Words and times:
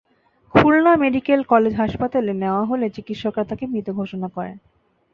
Khulna 0.55 0.91
medical 0.95 1.39
college 1.43 1.73
হাসপাতালে 1.75 2.33
নেওয়া 2.33 2.63
হলে 2.65 2.85
চিকিৎসকেরা 2.89 3.43
তাঁকে 3.49 3.65
মৃত 3.67 3.87
ঘোষণা 3.91 4.27
করেন। 4.27 4.57